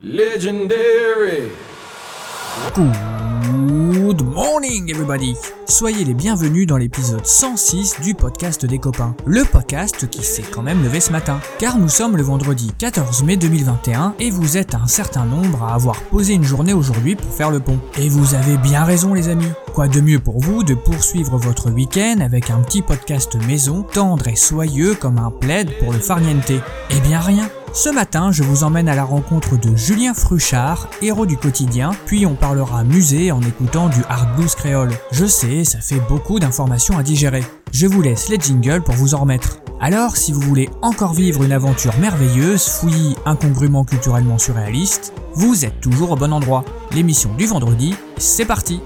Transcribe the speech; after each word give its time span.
Legendary. 0.00 1.50
Ooh. 2.78 3.17
Good 4.18 4.34
morning 4.34 4.90
everybody 4.90 5.36
Soyez 5.66 6.04
les 6.04 6.14
bienvenus 6.14 6.66
dans 6.66 6.76
l'épisode 6.76 7.24
106 7.24 8.00
du 8.00 8.14
podcast 8.14 8.66
des 8.66 8.80
copains. 8.80 9.14
Le 9.26 9.44
podcast 9.44 10.10
qui 10.10 10.24
s'est 10.24 10.42
quand 10.42 10.62
même 10.62 10.82
levé 10.82 10.98
ce 10.98 11.12
matin. 11.12 11.38
Car 11.60 11.78
nous 11.78 11.88
sommes 11.88 12.16
le 12.16 12.24
vendredi 12.24 12.72
14 12.78 13.22
mai 13.22 13.36
2021 13.36 14.14
et 14.18 14.30
vous 14.30 14.56
êtes 14.56 14.74
un 14.74 14.88
certain 14.88 15.24
nombre 15.24 15.62
à 15.62 15.74
avoir 15.74 16.00
posé 16.02 16.32
une 16.32 16.42
journée 16.42 16.72
aujourd'hui 16.72 17.14
pour 17.14 17.32
faire 17.32 17.52
le 17.52 17.60
pont. 17.60 17.78
Et 17.96 18.08
vous 18.08 18.34
avez 18.34 18.56
bien 18.56 18.82
raison 18.82 19.14
les 19.14 19.28
amis. 19.28 19.52
Quoi 19.72 19.86
de 19.86 20.00
mieux 20.00 20.18
pour 20.18 20.40
vous 20.40 20.64
de 20.64 20.74
poursuivre 20.74 21.36
votre 21.36 21.70
week-end 21.70 22.16
avec 22.20 22.50
un 22.50 22.58
petit 22.62 22.82
podcast 22.82 23.36
maison, 23.46 23.82
tendre 23.84 24.26
et 24.26 24.36
soyeux 24.36 24.94
comme 24.94 25.18
un 25.18 25.30
plaid 25.30 25.70
pour 25.78 25.92
le 25.92 26.00
farniente? 26.00 26.50
Eh 26.50 27.00
bien 27.00 27.20
rien 27.20 27.48
ce 27.72 27.90
matin, 27.90 28.32
je 28.32 28.42
vous 28.42 28.64
emmène 28.64 28.88
à 28.88 28.94
la 28.94 29.04
rencontre 29.04 29.56
de 29.56 29.76
Julien 29.76 30.14
Fruchard, 30.14 30.88
héros 31.02 31.26
du 31.26 31.36
quotidien, 31.36 31.90
puis 32.06 32.26
on 32.26 32.34
parlera 32.34 32.84
musée 32.84 33.30
en 33.32 33.40
écoutant 33.40 33.88
du 33.88 34.00
hard 34.08 34.36
blues 34.36 34.54
créole. 34.54 34.92
Je 35.12 35.26
sais, 35.26 35.64
ça 35.64 35.80
fait 35.80 36.00
beaucoup 36.08 36.38
d'informations 36.38 36.98
à 36.98 37.02
digérer. 37.02 37.44
Je 37.72 37.86
vous 37.86 38.02
laisse 38.02 38.28
les 38.28 38.38
jingles 38.38 38.82
pour 38.82 38.94
vous 38.94 39.14
en 39.14 39.20
remettre. 39.20 39.58
Alors, 39.80 40.16
si 40.16 40.32
vous 40.32 40.40
voulez 40.40 40.68
encore 40.82 41.12
vivre 41.12 41.44
une 41.44 41.52
aventure 41.52 41.96
merveilleuse, 41.98 42.66
fouillis 42.66 43.14
incongrument 43.24 43.84
culturellement 43.84 44.38
surréaliste, 44.38 45.12
vous 45.34 45.64
êtes 45.64 45.80
toujours 45.80 46.10
au 46.10 46.16
bon 46.16 46.32
endroit. 46.32 46.64
L'émission 46.90 47.32
du 47.34 47.46
vendredi, 47.46 47.94
c'est 48.16 48.44
parti? 48.44 48.80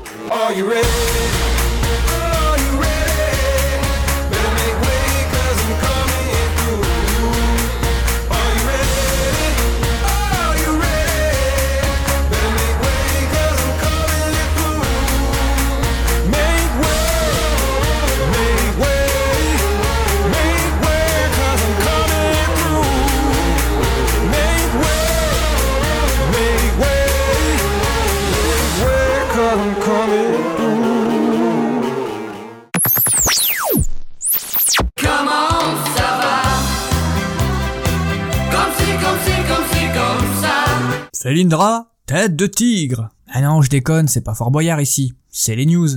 Tête 42.07 42.35
de 42.35 42.47
tigre 42.47 43.11
Ah 43.31 43.43
non, 43.43 43.61
je 43.61 43.69
déconne, 43.69 44.09
c'est 44.09 44.23
pas 44.23 44.35
Fort 44.35 44.51
Boyard 44.51 44.81
ici, 44.81 45.13
c'est 45.29 45.55
les 45.55 45.67
news. 45.67 45.89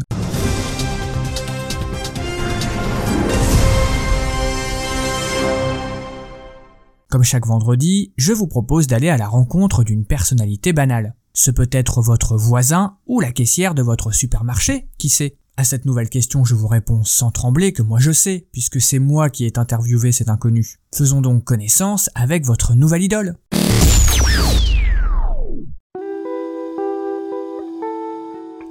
Comme 7.09 7.23
chaque 7.23 7.45
vendredi, 7.47 8.11
je 8.17 8.33
vous 8.33 8.47
propose 8.47 8.87
d'aller 8.87 9.07
à 9.07 9.15
la 9.15 9.27
rencontre 9.27 9.85
d'une 9.85 10.03
personnalité 10.03 10.73
banale. 10.73 11.15
Ce 11.33 11.51
peut 11.51 11.69
être 11.71 12.01
votre 12.01 12.35
voisin 12.35 12.97
ou 13.07 13.21
la 13.21 13.31
caissière 13.31 13.75
de 13.75 13.81
votre 13.81 14.11
supermarché, 14.11 14.89
qui 14.97 15.07
sait. 15.07 15.37
À 15.55 15.63
cette 15.63 15.85
nouvelle 15.85 16.09
question, 16.09 16.43
je 16.43 16.55
vous 16.55 16.67
réponds 16.67 17.05
sans 17.05 17.31
trembler 17.31 17.71
que 17.71 17.81
moi 17.81 17.99
je 17.99 18.11
sais, 18.11 18.47
puisque 18.51 18.81
c'est 18.81 18.99
moi 18.99 19.29
qui 19.29 19.45
ai 19.45 19.57
interviewé 19.57 20.11
cet 20.11 20.27
inconnu. 20.27 20.79
Faisons 20.93 21.21
donc 21.21 21.45
connaissance 21.45 22.09
avec 22.13 22.45
votre 22.45 22.75
nouvelle 22.75 23.03
idole. 23.03 23.37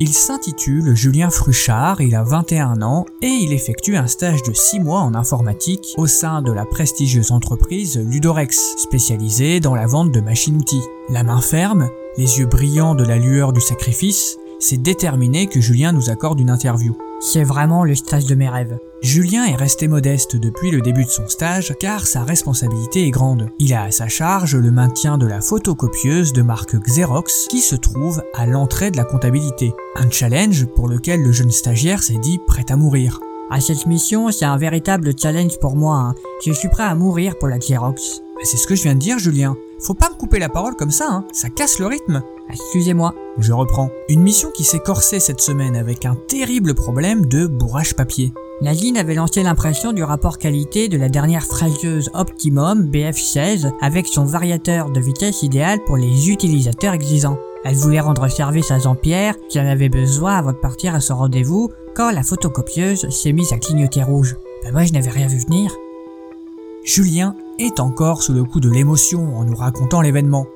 Il 0.01 0.13
s'intitule 0.13 0.97
Julien 0.97 1.31
Fruchard, 1.31 2.01
il 2.01 2.17
a 2.17 2.25
21 2.25 2.83
ans 2.83 3.07
et 3.23 3.29
il 3.29 3.53
effectue 3.53 3.97
un 3.97 4.09
stage 4.09 4.43
de 4.43 4.53
6 4.53 4.81
mois 4.81 4.99
en 4.99 5.15
informatique 5.15 5.95
au 5.97 6.09
sein 6.09 6.43
de 6.43 6.51
la 6.51 6.65
prestigieuse 6.65 7.31
entreprise 7.31 7.97
Ludorex, 7.97 8.75
spécialisée 8.77 9.61
dans 9.61 9.77
la 9.77 9.87
vente 9.87 10.11
de 10.11 10.21
machines-outils. 10.21 10.83
La 11.11 11.23
main 11.23 11.41
ferme, 11.41 11.91
les 12.17 12.41
yeux 12.41 12.47
brillants 12.47 12.97
de 12.97 13.05
la 13.05 13.19
lueur 13.19 13.53
du 13.53 13.61
sacrifice, 13.61 14.37
c'est 14.59 14.83
déterminé 14.83 15.47
que 15.47 15.61
Julien 15.61 15.93
nous 15.93 16.11
accorde 16.11 16.41
une 16.41 16.51
interview. 16.51 16.97
C'est 17.27 17.43
vraiment 17.43 17.85
le 17.85 17.95
stage 17.95 18.27
de 18.27 18.35
mes 18.35 18.51
rêves. 18.51 18.77
Julien 19.01 19.47
est 19.47 19.55
resté 19.57 19.89
modeste 19.89 20.37
depuis 20.37 20.71
le 20.71 20.83
début 20.83 21.07
de 21.07 21.11
son 21.11 21.27
stage 21.27 21.75
car 21.81 22.07
sa 22.07 22.23
responsabilité 22.23 23.07
est 23.07 23.11
grande. 23.11 23.49
Il 23.59 23.73
a 23.73 23.85
à 23.85 23.91
sa 23.91 24.09
charge 24.09 24.55
le 24.55 24.71
maintien 24.71 25.17
de 25.17 25.27
la 25.27 25.41
photocopieuse 25.41 26.35
de 26.35 26.43
marque 26.43 26.77
Xerox 26.79 27.47
qui 27.49 27.61
se 27.61 27.77
trouve 27.77 28.23
à 28.35 28.45
l'entrée 28.45 28.91
de 28.91 28.99
la 28.99 29.05
comptabilité. 29.05 29.73
Un 29.97 30.11
challenge 30.11 30.67
pour 30.67 30.87
lequel 30.87 31.23
le 31.23 31.33
jeune 31.33 31.51
stagiaire 31.51 32.03
s'est 32.03 32.19
dit 32.19 32.39
prêt 32.47 32.67
à 32.69 32.77
mourir. 32.77 33.21
À 33.51 33.59
cette 33.59 33.87
mission, 33.87 34.31
c'est 34.31 34.45
un 34.45 34.59
véritable 34.59 35.13
challenge 35.19 35.59
pour 35.61 35.77
moi. 35.77 35.97
hein. 35.97 36.15
Je 36.45 36.53
suis 36.53 36.69
prêt 36.69 36.85
à 36.85 36.95
mourir 36.95 37.39
pour 37.39 37.49
la 37.49 37.59
Xerox. 37.59 38.21
C'est 38.43 38.59
ce 38.59 38.67
que 38.67 38.75
je 38.75 38.83
viens 38.83 38.95
de 38.95 39.01
dire, 39.01 39.19
Julien. 39.19 39.57
Faut 39.81 39.95
pas 39.95 40.09
me 40.09 40.15
couper 40.15 40.39
la 40.39 40.49
parole 40.49 40.77
comme 40.77 40.91
ça, 40.91 41.09
hein. 41.11 41.25
Ça 41.33 41.51
casse 41.51 41.79
le 41.79 41.87
rythme. 41.87 42.23
Excusez-moi. 42.51 43.15
Je 43.39 43.53
reprends. 43.53 43.91
Une 44.09 44.23
mission 44.23 44.51
qui 44.51 44.65
s'est 44.65 44.79
corsée 44.79 45.21
cette 45.21 45.41
semaine 45.41 45.77
avec 45.77 46.07
un 46.07 46.15
terrible 46.29 46.75
problème 46.75 47.27
de 47.27 47.47
bourrage 47.47 47.95
papier. 47.95 48.33
Nadine 48.61 48.97
avait 48.97 49.15
lancé 49.15 49.43
l'impression 49.43 49.93
du 49.93 50.05
rapport 50.05 50.39
qualité 50.39 50.89
de 50.89 50.97
la 50.97 51.09
dernière 51.09 51.45
fraseuse 51.45 52.11
Optimum 52.15 52.89
BF16 52.89 53.73
avec 53.81 54.07
son 54.07 54.25
variateur 54.25 54.91
de 54.91 55.01
vitesse 55.01 55.43
idéal 55.43 55.81
pour 55.85 55.97
les 55.97 56.31
utilisateurs 56.31 56.95
exigeants. 56.95 57.39
Elle 57.65 57.75
voulait 57.75 58.01
rendre 58.01 58.29
service 58.29 58.71
à 58.71 58.79
Jean-Pierre 58.79 59.35
qui 59.49 59.59
en 59.59 59.67
avait 59.67 59.89
besoin 59.89 60.37
avant 60.37 60.53
de 60.53 60.59
partir 60.59 60.95
à 60.95 61.01
son 61.01 61.17
rendez-vous 61.17 61.71
quand 61.97 62.11
la 62.11 62.23
photocopieuse 62.23 63.09
s'est 63.11 63.33
mise 63.33 63.53
à 63.53 63.59
clignoter 63.59 64.03
rouge. 64.03 64.37
Ben 64.63 64.73
moi 64.73 64.85
je 64.85 64.93
n'avais 64.93 65.11
rien 65.11 65.27
vu 65.27 65.39
venir. 65.39 65.73
Julien 66.85 67.35
est 67.59 67.81
encore 67.81 68.23
sous 68.23 68.33
le 68.33 68.45
coup 68.45 68.61
de 68.61 68.71
l'émotion 68.71 69.37
en 69.37 69.45
nous 69.45 69.57
racontant 69.57 70.01
l'événement. 70.01 70.47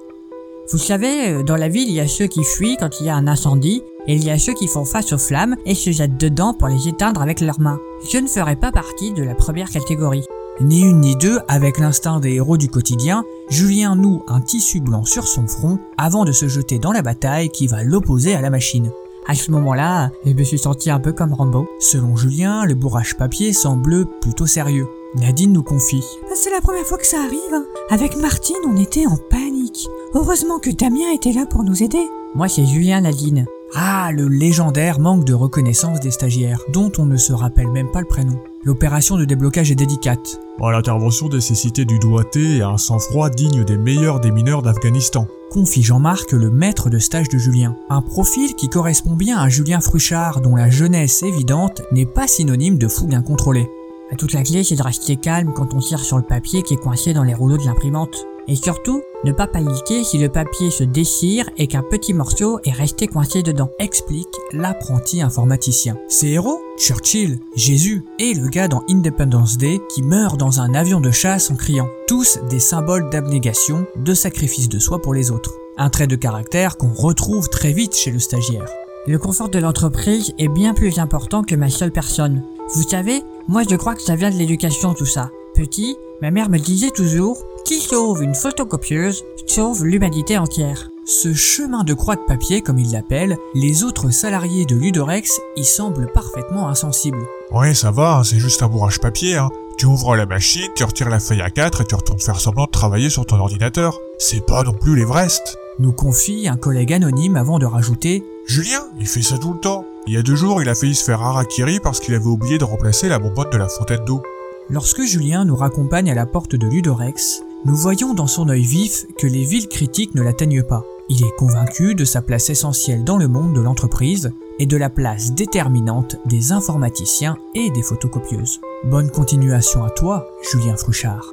Vous 0.71 0.79
savez, 0.79 1.31
euh, 1.31 1.43
dans 1.43 1.57
la 1.57 1.69
ville, 1.69 1.89
il 1.89 1.95
y 1.95 2.01
a 2.01 2.09
ceux 2.09 2.27
qui 2.27 2.45
fuient 2.45 2.77
quand 2.79 3.01
il 3.01 3.07
y 3.07 3.11
a 3.11 3.17
un 3.17 3.27
incendie, 3.27 3.83
et 4.07 4.15
il 4.15 4.25
y 4.25 4.31
a 4.31 4.39
ceux 4.39 4.53
qui 4.53 4.69
font 4.69 4.85
face 4.85 5.13
aux 5.13 5.19
flammes 5.19 5.57
et 5.65 5.75
se 5.75 5.91
jettent 5.91 6.19
dedans 6.19 6.55
pour 6.55 6.69
les 6.69 6.89
éteindre 6.89 7.23
avec 7.23 7.41
leurs 7.41 7.61
mains. 7.61 7.81
Je 8.11 8.19
ne 8.19 8.27
ferai 8.27 8.57
pas 8.57 8.73
partie 8.73 9.13
de 9.13 9.23
la 9.23 9.35
première 9.35 9.71
catégorie. 9.71 10.25
Ni 10.61 10.81
une 10.81 11.01
ni 11.01 11.17
deux, 11.17 11.39
avec 11.49 11.79
l'instinct 11.79 12.21
des 12.21 12.33
héros 12.33 12.57
du 12.57 12.69
quotidien, 12.69 13.25
Julien 13.49 13.97
noue 13.97 14.25
un 14.29 14.41
tissu 14.41 14.81
blanc 14.81 15.05
sur 15.05 15.29
son 15.29 15.47
front 15.47 15.79
avant 15.97 16.25
de 16.25 16.33
se 16.33 16.49
jeter 16.49 16.79
dans 16.79 16.93
la 16.93 17.03
bataille 17.03 17.49
qui 17.49 17.67
va 17.67 17.85
l'opposer 17.85 18.35
à 18.35 18.41
la 18.41 18.51
machine. 18.51 18.91
À 19.27 19.35
ce 19.35 19.51
moment-là, 19.53 20.11
je 20.25 20.33
me 20.33 20.43
suis 20.43 20.59
senti 20.59 20.91
un 20.91 21.01
peu 21.01 21.13
comme 21.13 21.35
Rambo. 21.35 21.69
Selon 21.81 22.17
Julien, 22.17 22.65
le 22.65 22.75
bourrage 22.75 23.17
papier 23.17 23.53
semble 23.53 24.07
plutôt 24.21 24.47
sérieux. 24.47 24.89
Nadine 25.15 25.53
nous 25.53 25.63
confie. 25.63 26.05
C'est 26.35 26.51
la 26.51 26.61
première 26.61 26.85
fois 26.85 26.99
que 26.99 27.07
ça 27.07 27.19
arrive. 27.23 27.39
hein. 27.55 27.65
Avec 27.91 28.17
Martine, 28.17 28.57
on 28.67 28.77
était 28.77 29.07
en 29.07 29.17
panique. 29.17 29.89
Heureusement 30.15 30.59
que 30.59 30.71
Damien 30.71 31.11
était 31.15 31.33
là 31.33 31.47
pour 31.47 31.65
nous 31.65 31.83
aider. 31.83 32.07
Moi, 32.35 32.49
c'est 32.49 32.67
Julien 32.67 33.01
Nadine. 33.01 33.47
Ah, 33.75 34.11
le 34.13 34.29
légendaire 34.29 34.99
manque 34.99 35.25
de 35.25 35.35
reconnaissance 35.35 36.01
des 36.01 36.11
stagiaires, 36.11 36.63
dont 36.73 36.91
on 36.99 37.07
ne 37.07 37.17
se 37.17 37.33
rappelle 37.33 37.69
même 37.71 37.91
pas 37.91 38.01
le 38.01 38.07
prénom. 38.07 38.39
L'opération 38.65 39.17
de 39.17 39.25
déblocage 39.25 39.71
est 39.71 39.75
délicate. 39.77 40.41
Bon, 40.59 40.69
L'intervention 40.69 41.29
nécessitait 41.29 41.85
du 41.85 41.99
doigté 41.99 42.57
et 42.59 42.63
un 42.63 42.77
sang-froid 42.79 43.31
digne 43.31 43.65
des 43.65 43.77
meilleurs 43.79 44.21
des 44.21 44.31
mineurs 44.31 44.63
d'Afghanistan. 44.63 45.27
Confie 45.51 45.83
Jean-Marc, 45.83 46.33
le 46.33 46.51
maître 46.51 46.91
de 46.91 46.99
stage 46.99 47.29
de 47.31 47.39
Julien. 47.39 47.77
Un 47.89 48.03
profil 48.03 48.55
qui 48.55 48.69
correspond 48.69 49.15
bien 49.15 49.39
à 49.39 49.49
Julien 49.49 49.81
Fruchard, 49.81 50.41
dont 50.43 50.57
la 50.57 50.69
jeunesse 50.69 51.23
évidente 51.23 51.81
n'est 51.93 52.07
pas 52.07 52.27
synonyme 52.27 52.77
de 52.79 52.89
fougue 52.89 53.15
incontrôlée. 53.15 53.71
Toute 54.17 54.33
la 54.33 54.43
clé, 54.43 54.65
c'est 54.65 54.75
de 54.75 54.83
rester 54.83 55.17
calme 55.17 55.53
quand 55.55 55.75
on 55.75 55.81
tire 55.81 56.01
sur 56.01 56.17
le 56.17 56.23
papier 56.23 56.63
qui 56.63 56.75
est 56.75 56.79
coincé 56.79 57.13
dans 57.13 57.23
les 57.23 57.35
rouleaux 57.35 57.59
de 57.59 57.65
l'imprimante. 57.65 58.27
Et 58.49 58.57
surtout, 58.57 59.03
ne 59.25 59.33
pas 59.33 59.47
paniquer 59.47 60.03
si 60.05 60.17
le 60.17 60.31
papier 60.31 60.71
se 60.71 60.83
déchire 60.83 61.51
et 61.59 61.67
qu'un 61.67 61.83
petit 61.83 62.15
morceau 62.15 62.59
est 62.65 62.73
resté 62.73 63.07
coincé 63.07 63.43
dedans, 63.43 63.69
explique 63.79 64.27
l'apprenti 64.53 65.21
informaticien. 65.21 65.99
Ces 66.09 66.29
héros 66.29 66.59
Churchill, 66.79 67.39
Jésus 67.55 68.05
et 68.19 68.33
le 68.33 68.49
gars 68.49 68.69
dans 68.69 68.85
Independence 68.89 69.59
Day 69.59 69.81
qui 69.95 70.03
meurt 70.03 70.39
dans 70.39 70.61
un 70.61 70.73
avion 70.73 71.01
de 71.01 71.11
chasse 71.11 71.51
en 71.51 71.57
criant. 71.57 71.89
Tous 72.07 72.39
des 72.49 72.61
symboles 72.61 73.11
d'abnégation, 73.11 73.87
de 73.97 74.15
sacrifice 74.15 74.71
de 74.71 74.79
soi 74.79 75.03
pour 75.03 75.13
les 75.13 75.31
autres. 75.31 75.55
Un 75.77 75.91
trait 75.91 76.07
de 76.07 76.17
caractère 76.17 76.79
qu'on 76.79 76.93
retrouve 76.93 77.51
très 77.51 77.73
vite 77.73 77.95
chez 77.95 78.11
le 78.11 78.19
stagiaire. 78.19 78.69
Le 79.07 79.19
confort 79.19 79.51
de 79.51 79.59
l'entreprise 79.59 80.33
est 80.39 80.49
bien 80.49 80.73
plus 80.73 80.99
important 80.99 81.43
que 81.43 81.55
ma 81.55 81.69
seule 81.69 81.93
personne. 81.93 82.43
Vous 82.75 82.83
savez, 82.83 83.23
moi 83.49 83.63
je 83.69 83.77
crois 83.77 83.95
que 83.95 84.03
ça 84.03 84.15
vient 84.15 84.31
de 84.31 84.37
l'éducation 84.37 84.93
tout 84.93 85.07
ça. 85.07 85.31
Petit, 85.55 85.97
ma 86.21 86.31
mère 86.31 86.51
me 86.51 86.59
disait 86.59 86.91
toujours 86.91 87.43
qui 87.65 87.81
sauve 87.81 88.23
une 88.23 88.35
photocopieuse 88.35 89.25
sauve 89.47 89.85
l'humanité 89.85 90.37
entière. 90.37 90.91
Ce 91.07 91.33
chemin 91.33 91.85
de 91.85 91.95
croix 91.95 92.17
de 92.17 92.25
papier, 92.27 92.61
comme 92.61 92.79
il 92.79 92.93
l'appelle, 92.93 93.39
les 93.55 93.85
autres 93.85 94.11
salariés 94.11 94.67
de 94.67 94.77
Ludorex 94.77 95.41
y 95.57 95.65
semblent 95.65 96.13
parfaitement 96.13 96.69
insensibles. 96.69 97.27
Ouais, 97.51 97.73
ça 97.73 97.91
va, 97.91 98.21
c'est 98.25 98.39
juste 98.39 98.63
un 98.63 98.69
bourrage 98.69 99.01
papier, 99.01 99.37
hein. 99.37 99.49
Tu 99.79 99.87
ouvres 99.87 100.17
la 100.17 100.27
machine, 100.27 100.69
tu 100.75 100.85
retires 100.85 101.09
la 101.09 101.21
feuille 101.21 101.41
A4 101.41 101.83
et 101.83 101.85
tu 101.87 101.95
retournes 101.95 102.19
faire 102.19 102.41
semblant 102.41 102.67
de 102.67 102.71
travailler 102.71 103.09
sur 103.09 103.25
ton 103.25 103.37
ordinateur. 103.37 103.99
C'est 104.19 104.45
pas 104.45 104.65
non 104.65 104.75
plus 104.75 104.97
l'Everest. 104.97 105.57
Nous 105.79 105.93
confie 105.93 106.49
un 106.49 106.57
collègue 106.57 106.93
anonyme 106.93 107.37
avant 107.37 107.59
de 107.59 107.65
rajouter 107.65 108.25
Julien, 108.47 108.85
il 108.99 109.07
fait 109.07 109.23
ça 109.23 109.39
tout 109.39 109.53
le 109.53 109.61
temps. 109.61 109.87
Il 110.07 110.15
y 110.15 110.17
a 110.17 110.23
deux 110.23 110.37
jours, 110.37 110.63
il 110.63 110.69
a 110.69 110.75
failli 110.75 110.95
se 110.95 111.05
faire 111.05 111.21
harakiri 111.21 111.81
parce 111.81 112.01
qu'il 112.01 112.15
avait 112.15 112.25
oublié 112.25 112.59
de 112.59 112.65
remplacer 112.65 113.09
la 113.09 113.19
bonbonne 113.19 113.51
de 113.51 113.59
la 113.59 113.69
fontaine 113.69 114.05
d'eau. 114.05 114.23
Lorsque 114.71 115.03
Julien 115.03 115.45
nous 115.45 115.57
raccompagne 115.57 116.11
à 116.11 116.15
la 116.15 116.27
porte 116.27 116.57
de 116.57 116.67
Ludorex, 116.67 117.43
nous 117.65 117.75
voyons 117.75 118.15
dans 118.15 118.27
son 118.27 118.49
œil 118.49 118.63
vif 118.63 119.07
que 119.19 119.27
les 119.27 119.45
villes 119.45 119.69
critiques 119.69 120.15
ne 120.15 120.23
l'atteignent 120.23 120.63
pas. 120.63 120.85
Il 121.11 121.25
est 121.25 121.37
convaincu 121.37 121.95
de 121.95 122.05
sa 122.05 122.23
place 122.23 122.51
essentielle 122.51 123.03
dans 123.03 123.17
le 123.17 123.29
monde 123.29 123.55
de 123.55 123.61
l'entreprise 123.61 124.31
et 124.59 124.67
de 124.67 124.77
la 124.77 124.91
place 124.91 125.33
déterminante 125.33 126.17
des 126.27 126.53
informaticiens 126.53 127.37
et 127.55 127.71
des 127.71 127.83
photocopieuses. 127.83 128.61
Bonne 128.85 129.11
continuation 129.11 129.85
à 129.85 129.91
toi, 129.91 130.29
Julien 130.51 130.77
Fruchard. 130.77 131.33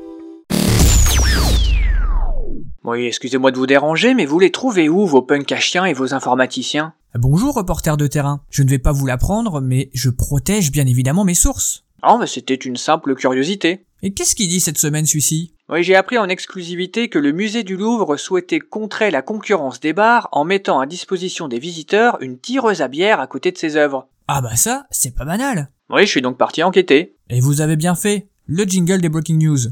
Oui, 2.84 3.06
excusez-moi 3.06 3.52
de 3.52 3.58
vous 3.58 3.68
déranger, 3.68 4.14
mais 4.14 4.26
vous 4.26 4.40
les 4.40 4.52
trouvez 4.52 4.90
où, 4.90 5.06
vos 5.06 5.22
punks 5.22 5.52
à 5.52 5.60
chiens 5.60 5.86
et 5.86 5.94
vos 5.94 6.14
informaticiens? 6.14 6.94
Bonjour 7.18 7.56
reporter 7.56 7.96
de 7.96 8.08
terrain. 8.08 8.42
Je 8.50 8.62
ne 8.62 8.70
vais 8.70 8.78
pas 8.78 8.92
vous 8.92 9.06
l'apprendre, 9.06 9.62
mais 9.62 9.90
je 9.94 10.10
protège 10.10 10.70
bien 10.70 10.86
évidemment 10.86 11.24
mes 11.24 11.34
sources. 11.34 11.86
Oh, 12.06 12.18
mais 12.20 12.28
c'était 12.28 12.56
une 12.56 12.76
simple 12.76 13.16
curiosité. 13.16 13.86
Et 14.02 14.14
qu'est-ce 14.14 14.36
qu'il 14.36 14.50
dit 14.50 14.60
cette 14.60 14.78
semaine 14.78 15.06
celui-ci? 15.06 15.54
Oui, 15.70 15.82
j'ai 15.82 15.96
appris 15.96 16.18
en 16.18 16.28
exclusivité 16.28 17.08
que 17.08 17.18
le 17.18 17.32
musée 17.32 17.64
du 17.64 17.78
Louvre 17.78 18.18
souhaitait 18.18 18.60
contrer 18.60 19.12
la 19.12 19.22
concurrence 19.22 19.80
des 19.80 19.94
bars 19.94 20.28
en 20.34 20.44
mettant 20.44 20.82
à 20.82 20.86
disposition 20.86 21.48
des 21.48 21.58
visiteurs 21.58 22.18
une 22.20 22.38
tireuse 22.38 22.82
à 22.82 22.90
bière 22.90 23.22
à 23.22 23.28
côté 23.28 23.54
de 23.54 23.58
ses 23.58 23.78
œuvres. 23.78 24.10
Ah 24.28 24.42
bah 24.42 24.58
ça, 24.58 24.86
c'est 24.92 25.16
pas 25.16 25.24
banal. 25.24 25.70
Oui, 25.90 26.02
je 26.02 26.12
suis 26.12 26.22
donc 26.22 26.38
parti 26.38 26.64
enquêter. 26.64 27.16
Et 27.30 27.40
vous 27.40 27.62
avez 27.62 27.78
bien 27.78 27.96
fait. 27.96 28.28
Le 28.46 28.66
jingle 28.66 29.00
des 29.00 29.10
Breaking 29.10 29.38
News. 29.38 29.70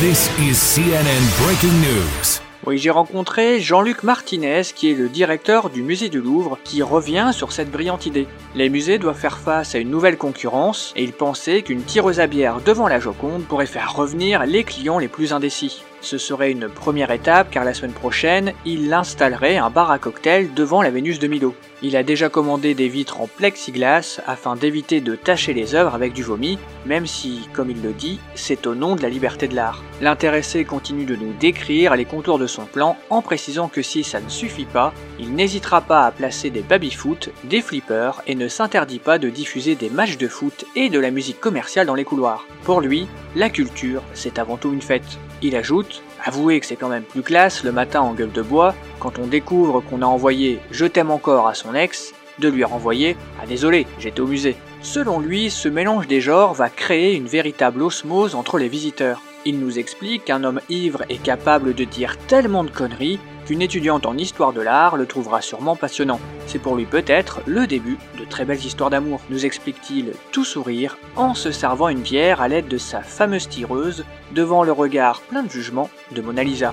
This 0.00 0.28
is 0.38 0.54
CNN 0.54 1.22
Breaking 1.42 1.80
News. 1.80 2.41
Oui, 2.64 2.78
j'ai 2.78 2.90
rencontré 2.90 3.60
Jean-Luc 3.60 4.04
Martinez, 4.04 4.62
qui 4.72 4.92
est 4.92 4.94
le 4.94 5.08
directeur 5.08 5.68
du 5.68 5.82
musée 5.82 6.08
du 6.08 6.20
Louvre, 6.20 6.58
qui 6.62 6.80
revient 6.80 7.30
sur 7.32 7.50
cette 7.50 7.72
brillante 7.72 8.06
idée. 8.06 8.28
Les 8.54 8.68
musées 8.68 8.98
doivent 8.98 9.18
faire 9.18 9.38
face 9.38 9.74
à 9.74 9.78
une 9.78 9.90
nouvelle 9.90 10.16
concurrence, 10.16 10.92
et 10.94 11.02
il 11.02 11.12
pensait 11.12 11.62
qu'une 11.62 11.82
tireuse 11.82 12.20
à 12.20 12.28
bière 12.28 12.60
devant 12.64 12.86
la 12.86 13.00
Joconde 13.00 13.42
pourrait 13.42 13.66
faire 13.66 13.96
revenir 13.96 14.46
les 14.46 14.62
clients 14.62 15.00
les 15.00 15.08
plus 15.08 15.32
indécis. 15.32 15.82
Ce 16.02 16.18
serait 16.18 16.50
une 16.50 16.68
première 16.68 17.12
étape 17.12 17.48
car 17.52 17.64
la 17.64 17.74
semaine 17.74 17.92
prochaine, 17.92 18.52
il 18.66 18.92
installerait 18.92 19.56
un 19.56 19.70
bar 19.70 19.92
à 19.92 20.00
cocktail 20.00 20.52
devant 20.52 20.82
la 20.82 20.90
Vénus 20.90 21.20
de 21.20 21.28
Milo. 21.28 21.54
Il 21.80 21.96
a 21.96 22.02
déjà 22.02 22.28
commandé 22.28 22.74
des 22.74 22.88
vitres 22.88 23.20
en 23.20 23.28
plexiglas 23.28 24.20
afin 24.26 24.56
d'éviter 24.56 25.00
de 25.00 25.14
tacher 25.14 25.54
les 25.54 25.76
œuvres 25.76 25.94
avec 25.94 26.12
du 26.12 26.24
vomi, 26.24 26.58
même 26.86 27.06
si, 27.06 27.48
comme 27.52 27.70
il 27.70 27.82
le 27.82 27.92
dit, 27.92 28.18
c'est 28.34 28.66
au 28.66 28.74
nom 28.74 28.96
de 28.96 29.02
la 29.02 29.08
liberté 29.08 29.46
de 29.46 29.54
l'art. 29.54 29.82
L'intéressé 30.00 30.64
continue 30.64 31.04
de 31.04 31.14
nous 31.14 31.32
décrire 31.34 31.94
les 31.94 32.04
contours 32.04 32.40
de 32.40 32.48
son 32.48 32.64
plan 32.64 32.96
en 33.08 33.22
précisant 33.22 33.68
que 33.68 33.82
si 33.82 34.02
ça 34.02 34.20
ne 34.20 34.28
suffit 34.28 34.64
pas, 34.64 34.92
il 35.20 35.34
n'hésitera 35.34 35.80
pas 35.82 36.04
à 36.04 36.10
placer 36.10 36.50
des 36.50 36.62
baby-foot, 36.62 37.30
des 37.44 37.62
flippers 37.62 38.22
et 38.26 38.34
ne 38.34 38.48
s'interdit 38.48 38.98
pas 38.98 39.18
de 39.18 39.30
diffuser 39.30 39.76
des 39.76 39.88
matchs 39.88 40.18
de 40.18 40.26
foot 40.26 40.64
et 40.74 40.88
de 40.88 40.98
la 40.98 41.12
musique 41.12 41.40
commerciale 41.40 41.86
dans 41.86 41.94
les 41.94 42.04
couloirs. 42.04 42.44
Pour 42.64 42.80
lui, 42.80 43.06
la 43.36 43.50
culture, 43.50 44.02
c'est 44.14 44.40
avant 44.40 44.56
tout 44.56 44.72
une 44.72 44.82
fête. 44.82 45.18
Il 45.42 45.56
ajoute 45.56 46.02
Avouez 46.24 46.60
que 46.60 46.66
c'est 46.66 46.76
quand 46.76 46.88
même 46.88 47.02
plus 47.02 47.22
classe 47.22 47.64
le 47.64 47.72
matin 47.72 48.00
en 48.00 48.14
gueule 48.14 48.30
de 48.30 48.42
bois, 48.42 48.74
quand 49.00 49.18
on 49.18 49.26
découvre 49.26 49.80
qu'on 49.80 50.02
a 50.02 50.06
envoyé 50.06 50.60
Je 50.70 50.86
t'aime 50.86 51.10
encore 51.10 51.48
à 51.48 51.54
son 51.54 51.74
ex, 51.74 52.14
de 52.38 52.48
lui 52.48 52.62
renvoyer 52.62 53.16
Ah 53.42 53.46
désolé, 53.46 53.86
j'étais 53.98 54.20
au 54.20 54.26
musée. 54.26 54.56
Selon 54.82 55.18
lui, 55.18 55.50
ce 55.50 55.68
mélange 55.68 56.06
des 56.06 56.20
genres 56.20 56.54
va 56.54 56.70
créer 56.70 57.16
une 57.16 57.26
véritable 57.26 57.82
osmose 57.82 58.36
entre 58.36 58.58
les 58.58 58.68
visiteurs. 58.68 59.20
Il 59.44 59.58
nous 59.58 59.78
explique 59.78 60.26
qu'un 60.26 60.44
homme 60.44 60.60
ivre 60.68 61.02
est 61.08 61.20
capable 61.22 61.74
de 61.74 61.84
dire 61.84 62.16
tellement 62.28 62.62
de 62.62 62.70
conneries 62.70 63.18
qu'une 63.44 63.60
étudiante 63.60 64.06
en 64.06 64.16
histoire 64.16 64.52
de 64.52 64.60
l'art 64.60 64.96
le 64.96 65.06
trouvera 65.06 65.40
sûrement 65.40 65.74
passionnant. 65.74 66.20
C'est 66.46 66.60
pour 66.60 66.76
lui 66.76 66.86
peut-être 66.86 67.40
le 67.46 67.66
début 67.66 67.98
de 68.20 68.24
très 68.24 68.44
belles 68.44 68.64
histoires 68.64 68.90
d'amour, 68.90 69.20
nous 69.30 69.44
explique-t-il 69.44 70.12
tout 70.30 70.44
sourire 70.44 70.96
en 71.16 71.34
se 71.34 71.50
servant 71.50 71.88
une 71.88 72.02
bière 72.02 72.40
à 72.40 72.46
l'aide 72.46 72.68
de 72.68 72.78
sa 72.78 73.00
fameuse 73.00 73.48
tireuse 73.48 74.04
devant 74.32 74.62
le 74.62 74.72
regard 74.72 75.20
plein 75.22 75.42
de 75.42 75.50
jugement 75.50 75.90
de 76.12 76.22
Mona 76.22 76.44
Lisa. 76.44 76.72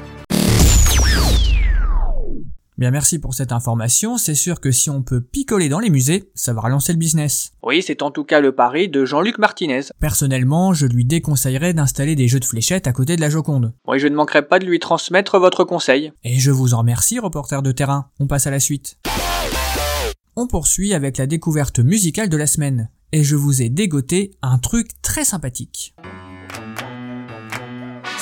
Bien 2.80 2.92
merci 2.92 3.20
pour 3.20 3.34
cette 3.34 3.52
information, 3.52 4.18
c'est 4.18 4.36
sûr 4.36 4.62
que 4.62 4.72
si 4.72 4.90
on 4.90 5.02
peut 5.02 5.20
picoler 5.20 5.68
dans 5.68 5.80
les 5.80 5.90
musées, 5.90 6.32
ça 6.34 6.54
va 6.54 6.62
relancer 6.62 6.94
le 6.94 6.98
business. 6.98 7.52
Oui, 7.62 7.84
c'est 7.86 8.02
en 8.02 8.10
tout 8.10 8.24
cas 8.24 8.40
le 8.40 8.54
pari 8.54 8.88
de 8.88 9.04
Jean-Luc 9.04 9.38
Martinez. 9.38 9.82
Personnellement, 10.00 10.72
je 10.72 10.86
lui 10.86 11.04
déconseillerais 11.04 11.74
d'installer 11.74 12.16
des 12.16 12.30
jeux 12.30 12.40
de 12.40 12.46
fléchettes 12.46 12.88
à 12.88 12.94
côté 12.94 13.18
de 13.18 13.22
la 13.22 13.30
Joconde. 13.30 13.74
Oui, 13.86 14.00
je 14.00 14.08
ne 14.08 14.16
manquerai 14.16 14.44
pas 14.44 14.60
de 14.60 14.66
lui 14.66 14.80
transmettre 14.80 15.40
votre 15.40 15.66
conseil. 15.66 16.14
Et 16.24 16.40
je 16.40 16.52
vous 16.52 16.74
en 16.74 16.78
remercie, 16.78 17.20
reporter 17.20 17.62
de 17.62 17.74
terrain. 17.74 18.12
On 18.18 18.28
passe 18.28 18.48
à 18.48 18.52
la 18.52 18.62
suite. 18.62 18.98
On 20.38 20.48
poursuit 20.48 20.94
avec 20.94 21.18
la 21.18 21.28
découverte 21.28 21.80
musicale 21.80 22.30
de 22.30 22.38
la 22.38 22.48
semaine. 22.48 22.90
Et 23.12 23.26
je 23.26 23.36
vous 23.36 23.62
ai 23.62 23.68
dégoté 23.68 24.32
un 24.42 24.58
truc 24.58 24.92
très 25.02 25.26
sympathique. 25.26 25.96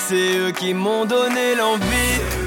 C'est 0.08 0.40
eux 0.40 0.52
qui 0.52 0.74
m'ont 0.74 1.06
donné 1.06 1.54
l'envie 1.56 2.47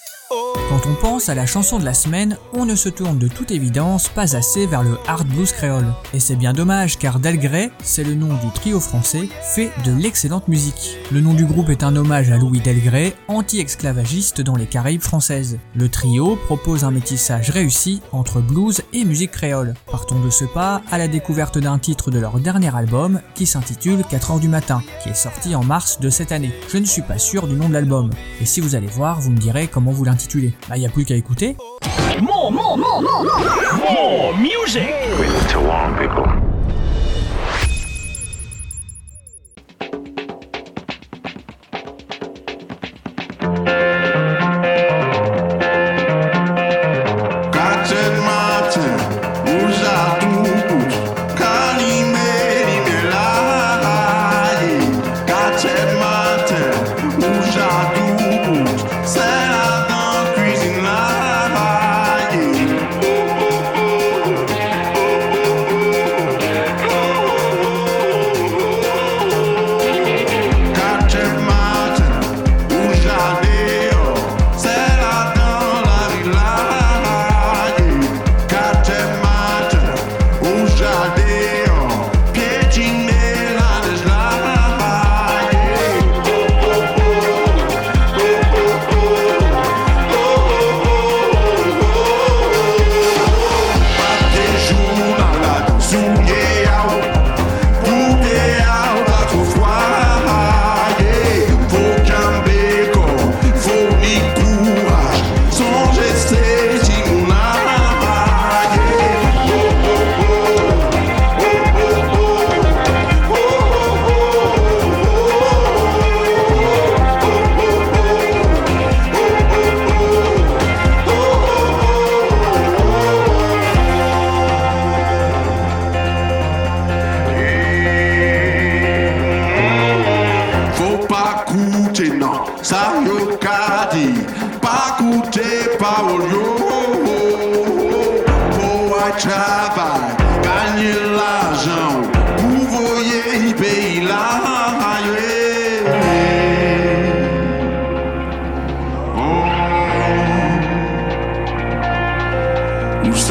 Quand 0.31 0.89
on 0.89 0.93
pense 0.93 1.27
à 1.27 1.35
la 1.35 1.45
chanson 1.45 1.77
de 1.77 1.83
la 1.83 1.93
semaine, 1.93 2.37
on 2.53 2.65
ne 2.65 2.75
se 2.75 2.87
tourne 2.87 3.17
de 3.17 3.27
toute 3.27 3.51
évidence 3.51 4.07
pas 4.07 4.37
assez 4.37 4.65
vers 4.65 4.81
le 4.81 4.97
hard 5.05 5.27
blues 5.27 5.51
créole. 5.51 5.93
Et 6.13 6.21
c'est 6.21 6.37
bien 6.37 6.53
dommage 6.53 6.97
car 6.97 7.19
Delgrès, 7.19 7.71
c'est 7.83 8.05
le 8.05 8.15
nom 8.15 8.33
du 8.35 8.49
trio 8.55 8.79
français, 8.79 9.27
fait 9.41 9.71
de 9.85 9.91
l'excellente 9.91 10.47
musique. 10.47 10.97
Le 11.11 11.19
nom 11.19 11.33
du 11.33 11.43
groupe 11.45 11.69
est 11.69 11.83
un 11.83 11.97
hommage 11.97 12.31
à 12.31 12.37
Louis 12.37 12.61
Delgrès, 12.61 13.13
anti-esclavagiste 13.27 14.39
dans 14.39 14.55
les 14.55 14.67
Caraïbes 14.67 15.01
françaises. 15.01 15.59
Le 15.75 15.89
trio 15.89 16.37
propose 16.37 16.85
un 16.85 16.91
métissage 16.91 17.49
réussi 17.49 18.01
entre 18.13 18.39
blues 18.39 18.81
et 18.93 19.03
musique 19.03 19.31
créole. 19.31 19.73
Partons 19.91 20.21
de 20.21 20.29
ce 20.29 20.45
pas 20.45 20.81
à 20.89 20.97
la 20.97 21.09
découverte 21.09 21.57
d'un 21.57 21.77
titre 21.77 22.09
de 22.09 22.19
leur 22.19 22.39
dernier 22.39 22.73
album 22.73 23.19
qui 23.35 23.45
s'intitule 23.45 24.05
4 24.09 24.31
heures 24.31 24.39
du 24.39 24.47
matin, 24.47 24.81
qui 25.03 25.09
est 25.09 25.13
sorti 25.13 25.55
en 25.55 25.63
mars 25.65 25.99
de 25.99 26.09
cette 26.09 26.31
année. 26.31 26.53
Je 26.69 26.77
ne 26.77 26.85
suis 26.85 27.01
pas 27.01 27.17
sûr 27.17 27.47
du 27.47 27.55
nom 27.55 27.67
de 27.67 27.73
l'album. 27.73 28.09
Et 28.39 28.45
si 28.45 28.61
vous 28.61 28.75
allez 28.75 28.87
voir, 28.87 29.19
vous 29.19 29.31
me 29.31 29.37
direz 29.37 29.67
comment 29.67 29.91
vous 29.91 30.05
l'intitulez. 30.05 30.20
Bah 30.69 30.77
y 30.77 30.85
a 30.85 30.89
plus 30.89 31.05
qu'à 31.05 31.15
écouter. 31.15 31.55
to 35.51 35.59
warn 35.59 35.97
people. 35.97 36.40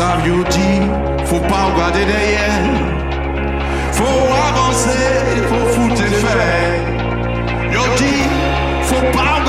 Savent 0.01 0.27
faut 1.27 1.45
pas 1.53 1.65
regarder 1.71 2.05
derrière. 2.07 2.65
Faut 3.93 4.23
avancer, 4.49 5.07
faut 5.51 5.67
foutre 5.75 6.03
les 6.03 6.23
faits. 6.25 6.81
Yo 7.75 7.83
dit, 7.99 8.25
faut 8.89 9.07
pas 9.17 9.40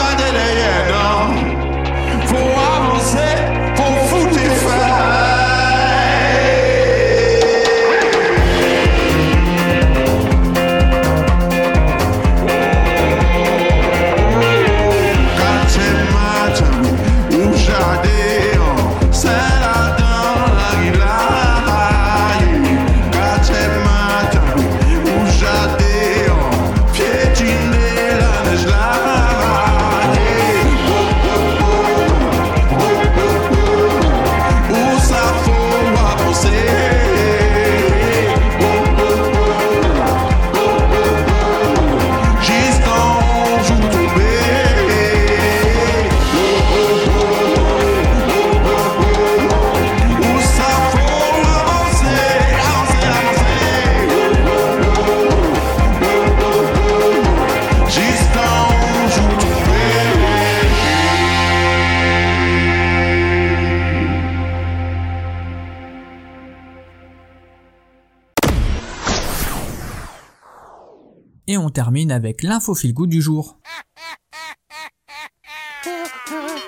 termine 71.71 72.11
avec 72.11 72.43
l'info 72.43 72.75
feel 72.75 72.93
du 73.07 73.21
jour. 73.21 73.57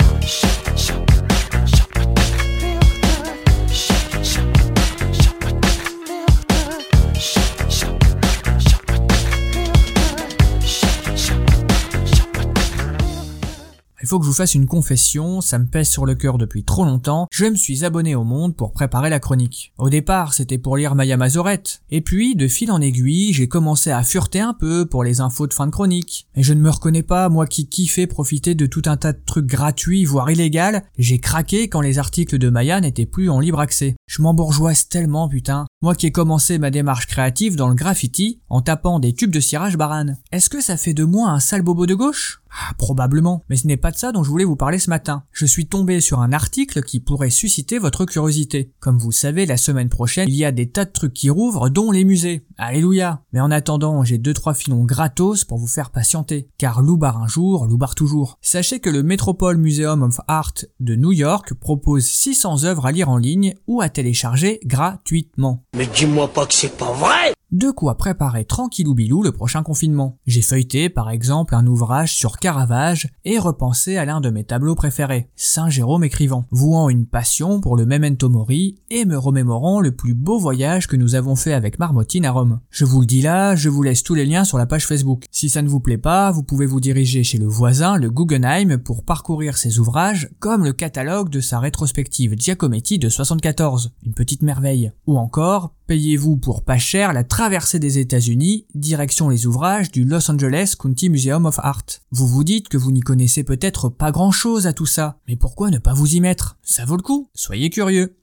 Il 14.01 14.07
faut 14.07 14.17
que 14.17 14.25
je 14.25 14.29
vous 14.29 14.35
fasse 14.35 14.55
une 14.55 14.65
confession, 14.65 15.41
ça 15.41 15.59
me 15.59 15.67
pèse 15.67 15.87
sur 15.87 16.05
le 16.05 16.15
cœur 16.15 16.37
depuis 16.37 16.63
trop 16.63 16.85
longtemps, 16.85 17.27
je 17.31 17.45
me 17.45 17.55
suis 17.55 17.85
abonné 17.85 18.15
au 18.15 18.23
Monde 18.23 18.55
pour 18.55 18.73
préparer 18.73 19.09
la 19.09 19.19
chronique. 19.19 19.73
Au 19.77 19.89
départ, 19.89 20.33
c'était 20.33 20.57
pour 20.57 20.75
lire 20.75 20.95
Maya 20.95 21.17
Mazorette, 21.17 21.83
et 21.91 22.01
puis, 22.01 22.35
de 22.35 22.47
fil 22.47 22.71
en 22.71 22.81
aiguille, 22.81 23.33
j'ai 23.33 23.47
commencé 23.47 23.91
à 23.91 24.01
fureter 24.03 24.39
un 24.39 24.53
peu 24.53 24.85
pour 24.85 25.03
les 25.03 25.21
infos 25.21 25.45
de 25.45 25.53
fin 25.53 25.67
de 25.67 25.71
chronique. 25.71 26.27
Et 26.35 26.43
je 26.43 26.53
ne 26.53 26.61
me 26.61 26.69
reconnais 26.69 27.03
pas, 27.03 27.29
moi 27.29 27.45
qui 27.45 27.67
kiffais 27.67 28.07
profiter 28.07 28.55
de 28.55 28.65
tout 28.65 28.81
un 28.85 28.97
tas 28.97 29.13
de 29.13 29.21
trucs 29.25 29.45
gratuits, 29.45 30.05
voire 30.05 30.31
illégaux, 30.31 30.79
j'ai 30.97 31.19
craqué 31.19 31.67
quand 31.67 31.81
les 31.81 31.99
articles 31.99 32.37
de 32.37 32.49
Maya 32.49 32.81
n'étaient 32.81 33.05
plus 33.05 33.29
en 33.29 33.39
libre 33.39 33.59
accès. 33.59 33.95
Je 34.07 34.21
m'embourgeoise 34.21 34.87
tellement, 34.87 35.29
putain. 35.29 35.65
Moi 35.81 35.95
qui 35.95 36.07
ai 36.07 36.11
commencé 36.11 36.57
ma 36.57 36.71
démarche 36.71 37.07
créative 37.07 37.55
dans 37.55 37.69
le 37.69 37.75
graffiti, 37.75 38.41
en 38.49 38.61
tapant 38.61 38.99
des 38.99 39.13
tubes 39.13 39.31
de 39.31 39.39
cirage 39.39 39.77
barane. 39.77 40.17
Est-ce 40.31 40.49
que 40.49 40.61
ça 40.61 40.77
fait 40.77 40.93
de 40.93 41.03
moi 41.03 41.29
un 41.29 41.39
sale 41.39 41.61
bobo 41.61 41.85
de 41.85 41.95
gauche? 41.95 42.40
Ah, 42.53 42.73
probablement, 42.77 43.43
mais 43.49 43.55
ce 43.55 43.67
n'est 43.67 43.77
pas 43.77 43.91
de 43.91 43.97
ça 43.97 44.11
dont 44.11 44.23
je 44.23 44.29
voulais 44.29 44.43
vous 44.43 44.55
parler 44.55 44.79
ce 44.79 44.89
matin. 44.89 45.23
Je 45.31 45.45
suis 45.45 45.67
tombé 45.67 46.01
sur 46.01 46.19
un 46.19 46.33
article 46.33 46.83
qui 46.83 46.99
pourrait 46.99 47.29
susciter 47.29 47.79
votre 47.79 48.05
curiosité. 48.05 48.71
Comme 48.79 48.97
vous 48.97 49.11
savez, 49.11 49.45
la 49.45 49.57
semaine 49.57 49.89
prochaine, 49.89 50.27
il 50.27 50.35
y 50.35 50.45
a 50.45 50.51
des 50.51 50.69
tas 50.69 50.85
de 50.85 50.91
trucs 50.91 51.13
qui 51.13 51.29
rouvrent, 51.29 51.69
dont 51.69 51.91
les 51.91 52.03
musées. 52.03 52.45
Alléluia 52.57 53.21
Mais 53.33 53.39
en 53.39 53.51
attendant, 53.51 54.03
j'ai 54.03 54.17
deux 54.17 54.33
trois 54.33 54.53
filons 54.53 54.83
gratos 54.83 55.45
pour 55.45 55.57
vous 55.57 55.67
faire 55.67 55.91
patienter. 55.91 56.49
Car 56.57 56.81
loubar 56.81 57.21
un 57.21 57.27
jour, 57.27 57.65
loubar 57.65 57.95
toujours. 57.95 58.37
Sachez 58.41 58.79
que 58.79 58.89
le 58.89 59.03
Metropole 59.03 59.57
Museum 59.57 60.03
of 60.03 60.19
Art 60.27 60.53
de 60.79 60.95
New 60.95 61.11
York 61.11 61.53
propose 61.53 62.05
600 62.05 62.65
œuvres 62.65 62.85
à 62.85 62.91
lire 62.91 63.09
en 63.09 63.17
ligne 63.17 63.55
ou 63.67 63.81
à 63.81 63.89
télécharger 63.89 64.59
gratuitement. 64.65 65.63
Mais 65.75 65.87
dis-moi 65.87 66.27
pas 66.27 66.45
que 66.45 66.53
c'est 66.53 66.77
pas 66.77 66.91
vrai 66.93 67.33
De 67.51 67.69
quoi 67.69 67.97
préparer 67.97 68.45
tranquillou 68.45 68.93
bilou 68.93 69.23
le 69.23 69.33
prochain 69.33 69.61
confinement. 69.61 70.17
J'ai 70.25 70.41
feuilleté 70.41 70.87
par 70.87 71.09
exemple 71.09 71.53
un 71.53 71.67
ouvrage 71.67 72.15
sur 72.15 72.37
Caravage 72.37 73.09
et 73.25 73.39
repensé 73.39 73.97
à 73.97 74.05
l'un 74.05 74.21
de 74.21 74.29
mes 74.29 74.45
tableaux 74.45 74.73
préférés, 74.73 75.27
Saint 75.35 75.69
Jérôme 75.69 76.05
écrivant, 76.05 76.45
vouant 76.51 76.87
une 76.87 77.05
passion 77.05 77.59
pour 77.59 77.75
le 77.75 77.85
memento 77.85 78.29
mori 78.29 78.77
et 78.89 79.03
me 79.03 79.17
remémorant 79.17 79.81
le 79.81 79.93
plus 79.93 80.13
beau 80.13 80.39
voyage 80.39 80.87
que 80.87 80.95
nous 80.95 81.13
avons 81.15 81.35
fait 81.35 81.51
avec 81.51 81.77
Marmotine 81.77 82.25
à 82.25 82.31
Rome. 82.31 82.61
Je 82.69 82.85
vous 82.85 83.01
le 83.01 83.05
dis 83.05 83.21
là, 83.21 83.53
je 83.53 83.67
vous 83.67 83.83
laisse 83.83 84.03
tous 84.03 84.15
les 84.15 84.25
liens 84.25 84.45
sur 84.45 84.57
la 84.57 84.65
page 84.65 84.87
Facebook. 84.87 85.25
Si 85.29 85.49
ça 85.49 85.61
ne 85.61 85.67
vous 85.67 85.81
plaît 85.81 85.97
pas, 85.97 86.31
vous 86.31 86.43
pouvez 86.43 86.65
vous 86.65 86.79
diriger 86.79 87.25
chez 87.25 87.37
le 87.37 87.47
voisin, 87.47 87.97
le 87.97 88.09
Guggenheim, 88.09 88.77
pour 88.77 89.03
parcourir 89.03 89.57
ses 89.57 89.77
ouvrages, 89.77 90.29
comme 90.39 90.63
le 90.63 90.71
catalogue 90.71 91.27
de 91.27 91.41
sa 91.41 91.59
rétrospective 91.59 92.33
Giacometti 92.37 92.97
de 92.97 93.09
74, 93.09 93.91
une 94.05 94.13
petite 94.13 94.41
merveille. 94.41 94.93
Ou 95.05 95.17
encore, 95.17 95.73
payez-vous 95.87 96.37
pour 96.37 96.63
pas 96.63 96.77
cher 96.77 97.11
la 97.11 97.25
traversée 97.41 97.79
des 97.79 97.97
États-Unis, 97.97 98.67
direction 98.75 99.27
les 99.27 99.47
ouvrages 99.47 99.89
du 99.89 100.03
Los 100.03 100.29
Angeles 100.29 100.75
County 100.77 101.09
Museum 101.09 101.47
of 101.47 101.57
Art. 101.57 101.81
Vous 102.11 102.27
vous 102.27 102.43
dites 102.43 102.69
que 102.69 102.77
vous 102.77 102.91
n'y 102.91 102.99
connaissez 102.99 103.43
peut-être 103.43 103.89
pas 103.89 104.11
grand 104.11 104.31
chose 104.31 104.67
à 104.67 104.73
tout 104.73 104.85
ça, 104.85 105.17
mais 105.27 105.35
pourquoi 105.35 105.71
ne 105.71 105.79
pas 105.79 105.95
vous 105.95 106.13
y 106.13 106.21
mettre 106.21 106.59
Ça 106.61 106.85
vaut 106.85 106.97
le 106.97 107.01
coup, 107.01 107.31
soyez 107.33 107.71
curieux. 107.71 108.15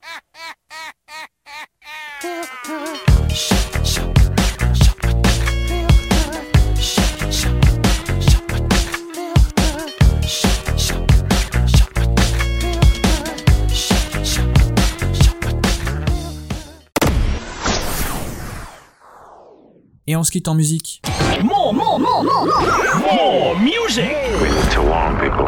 Et 20.10 20.16
on 20.16 20.24
se 20.24 20.30
quitte 20.30 20.48
en 20.48 20.54
musique. 20.54 21.02
More, 21.44 21.74
more, 21.74 22.00
more, 22.00 22.24
more, 22.24 22.46
more, 22.46 23.12
more 23.12 23.58
music. 23.60 24.08
We 24.40 24.50
need 24.50 24.70
to 24.70 24.80
warn 24.80 25.18
people. 25.18 25.44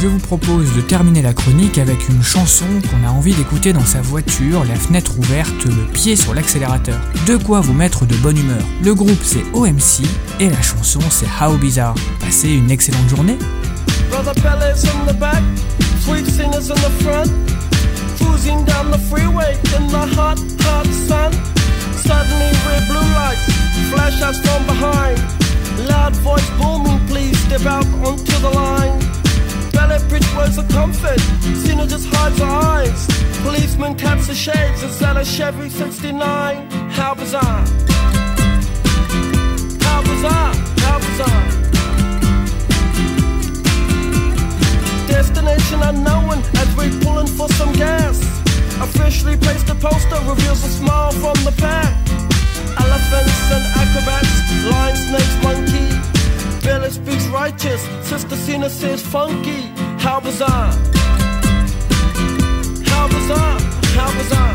Je 0.00 0.06
vous 0.06 0.20
propose 0.20 0.72
de 0.76 0.82
terminer 0.82 1.20
la 1.20 1.32
chronique 1.34 1.78
avec 1.78 2.08
une 2.08 2.22
chanson 2.22 2.64
qu'on 2.88 3.08
a 3.08 3.10
envie 3.10 3.34
d'écouter 3.34 3.72
dans 3.72 3.84
sa 3.84 4.00
voiture, 4.02 4.64
la 4.66 4.76
fenêtre 4.76 5.18
ouverte, 5.18 5.64
le 5.64 5.84
pied 5.92 6.14
sur 6.14 6.32
l'accélérateur. 6.32 7.00
De 7.26 7.36
quoi 7.36 7.60
vous 7.60 7.74
mettre 7.74 8.06
de 8.06 8.14
bonne 8.14 8.38
humeur. 8.38 8.62
Le 8.84 8.94
groupe 8.94 9.24
c'est 9.24 9.42
OMC 9.52 10.06
et 10.38 10.48
la 10.48 10.62
chanson 10.62 11.00
c'est 11.10 11.26
How 11.42 11.56
Bizarre. 11.56 11.96
Passez 12.20 12.52
une 12.52 12.70
excellente 12.70 13.08
journée. 13.08 13.36
Cruising 18.40 18.64
down 18.64 18.90
the 18.90 18.96
freeway 18.96 19.52
in 19.76 19.86
the 19.88 20.06
hot, 20.16 20.38
hot 20.60 20.86
sun. 20.86 21.30
Suddenly 21.92 22.50
red 22.64 22.88
blue 22.88 23.08
lights 23.12 23.44
flash 23.92 24.22
us 24.22 24.40
from 24.40 24.64
behind. 24.64 25.18
Loud 25.86 26.16
voice 26.24 26.48
booming, 26.56 27.06
please 27.06 27.38
step 27.44 27.66
out 27.66 27.84
onto 28.02 28.32
the 28.40 28.48
line. 28.48 28.98
Ballet 29.72 30.00
bridge 30.08 30.26
was 30.34 30.56
a 30.56 30.66
comfort, 30.68 31.20
Cena 31.62 31.86
just 31.86 32.08
hides 32.08 32.38
her 32.38 32.46
eyes. 32.46 33.06
Policeman 33.42 33.94
taps 33.94 34.26
the 34.26 34.34
shades, 34.34 34.82
is 34.82 34.98
that 35.00 35.18
a 35.18 35.24
Chevy 35.24 35.68
69? 35.68 36.70
How 36.92 37.12
bizarre! 37.12 37.66
How 39.84 40.00
bizarre! 40.00 40.54
How 40.84 40.98
bizarre! 40.98 41.60
Destination 45.08 45.82
unknown 45.82 46.38
as 46.56 46.74
we're 46.74 47.00
pulling 47.02 47.26
for 47.26 47.46
some 47.50 47.74
gas. 47.74 48.29
Officially 48.80 49.36
placed 49.36 49.68
a 49.68 49.74
poster 49.74 50.16
reveals 50.26 50.64
a 50.64 50.70
smile 50.70 51.12
from 51.12 51.36
the 51.44 51.52
pack. 51.58 51.94
Elephants 52.80 53.50
and 53.54 53.64
acrobats, 53.82 54.32
lion, 54.70 54.96
snakes, 54.96 55.36
monkey. 55.42 55.88
Billy 56.64 56.90
speaks 56.90 57.26
righteous, 57.26 57.82
Sister 58.02 58.36
Cena 58.36 58.70
says 58.70 59.02
funky. 59.02 59.62
How 59.98 60.20
bizarre! 60.20 60.72
How 62.86 63.06
bizarre! 63.08 63.60
How 63.96 64.10
bizarre! 64.18 64.49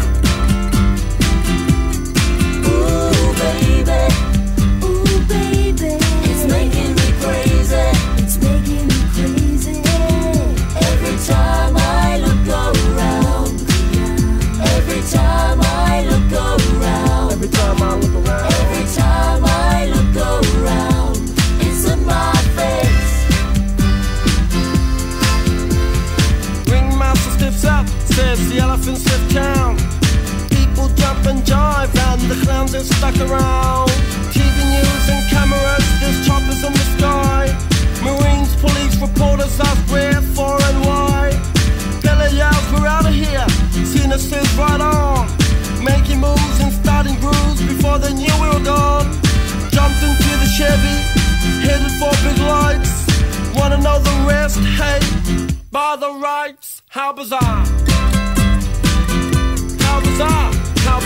How 59.79 59.99
bizarre! 60.01 60.51
How 60.85 60.99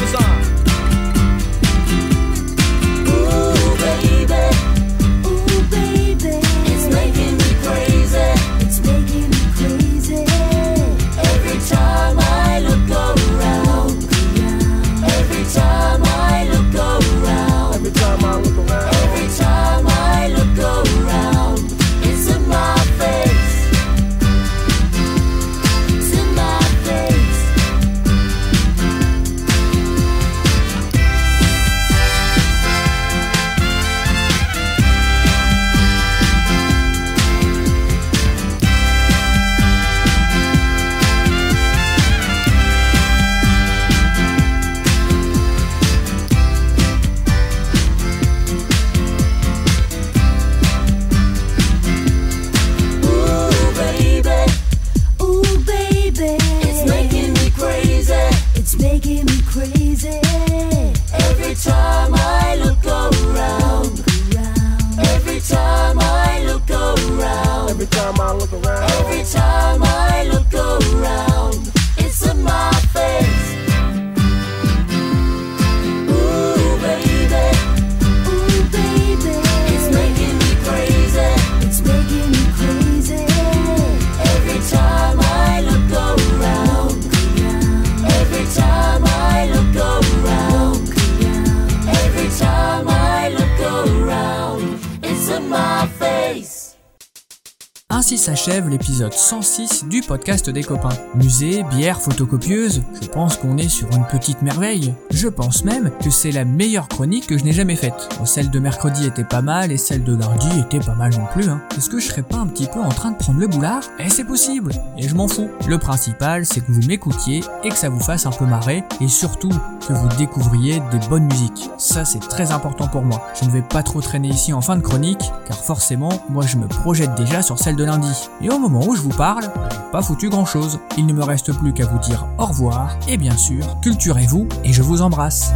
l'épisode 98.90 99.14
106 99.14 99.86
du 99.88 100.02
podcast 100.02 100.50
des 100.50 100.64
copains. 100.64 100.90
Musée, 101.14 101.64
bière, 101.70 102.02
photocopieuse, 102.02 102.82
je 103.00 103.08
pense 103.08 103.38
qu'on 103.38 103.56
est 103.58 103.70
sur 103.70 103.88
une 103.92 104.06
petite 104.06 104.42
merveille. 104.42 104.96
Je 105.12 105.28
pense 105.28 105.64
même 105.64 105.92
que 106.04 106.10
c'est 106.10 106.32
la 106.32 106.44
meilleure 106.44 106.88
chronique 106.88 107.28
que 107.28 107.38
je 107.38 107.44
n'ai 107.44 107.52
jamais 107.52 107.76
faite. 107.76 108.10
Celle 108.26 108.50
de 108.50 108.58
mercredi 108.58 109.06
était 109.06 109.24
pas 109.24 109.44
mal 109.44 109.72
et 109.72 109.78
celle 109.78 110.04
de 110.04 110.16
lundi 110.16 110.48
était 110.60 110.80
pas 110.80 110.96
mal 110.96 111.12
non 111.12 111.28
plus. 111.32 111.50
Hein. 111.50 111.62
Est-ce 111.78 111.88
que 111.88 112.00
je 112.00 112.08
serais 112.08 112.24
pas 112.24 112.38
un 112.38 112.48
petit 112.48 112.66
peu 112.66 112.80
en 112.80 112.90
train 112.90 113.12
de 113.12 113.18
prendre 113.18 113.40
le 113.40 113.46
boulard? 113.46 113.84
Eh 114.00 114.10
c'est 114.10 114.24
possible 114.24 114.72
Et 114.98 115.08
je 115.08 115.14
m'en 115.14 115.28
fous. 115.28 115.50
Le 115.68 115.78
principal 115.78 116.48
c'est 116.48 116.62
que 116.62 116.72
vous 116.72 116.88
m'écoutiez 116.88 117.44
et 117.64 117.70
que 117.70 117.78
ça 117.78 117.90
vous 117.90 118.00
fasse 118.00 118.26
un 118.26 118.32
peu 118.32 118.46
marrer 118.46 118.84
et 119.02 119.08
surtout 119.08 119.52
que 119.88 119.94
vous 119.94 120.08
découvriez 120.18 120.82
des 120.92 121.08
bonnes 121.10 121.26
musiques. 121.26 121.70
Ça 121.78 122.06
c'est 122.06 122.28
très 122.28 122.52
important 122.52 122.88
pour 122.88 123.04
moi. 123.04 123.28
Je 123.40 123.46
ne 123.46 123.52
vais 123.52 123.62
pas 123.62 123.84
trop 123.84 124.02
traîner 124.02 124.30
ici 124.30 124.52
en 124.52 124.62
fin 124.62 124.78
de 124.78 124.82
chronique 124.82 125.32
car 125.48 125.58
forcément 125.58 126.24
moi 126.30 126.44
je 126.48 126.58
me 126.58 126.68
projette 126.68 127.14
déjà 127.14 127.44
sur 127.44 127.60
celle 127.60 127.76
de 127.76 127.84
lundi. 127.84 128.30
Et 128.42 128.50
au 128.50 128.58
où 128.88 128.96
je 128.96 129.02
vous 129.02 129.10
parle, 129.10 129.44
j'ai 129.72 129.92
pas 129.92 130.02
foutu 130.02 130.30
grand 130.30 130.46
chose. 130.46 130.80
Il 130.98 131.06
ne 131.06 131.14
me 131.14 131.24
reste 131.24 131.54
plus 131.54 131.74
qu'à 131.74 131.86
vous 131.86 132.00
dire 132.00 132.28
au 132.38 132.46
revoir 132.46 132.98
et 133.08 133.18
bien 133.18 133.38
sûr, 133.38 133.80
culturez-vous 133.82 134.48
et 134.64 134.74
je 134.74 134.82
vous 134.82 135.02
embrasse. 135.02 135.54